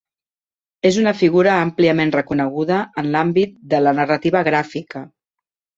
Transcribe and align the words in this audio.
És 0.89 0.95
una 1.01 1.13
figura 1.19 1.51
àmpliament 1.67 2.15
reconeguda 2.17 2.81
en 3.03 3.13
l'àmbit 3.17 3.57
de 3.75 3.87
la 3.87 3.97
narrativa 4.03 4.47
gràfica. 4.51 5.07